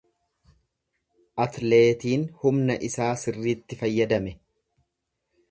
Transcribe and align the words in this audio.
Atleetiin 1.45 2.23
humna 2.45 2.79
isaa 2.89 3.11
sirriitti 3.25 3.79
fayyadame. 3.83 4.35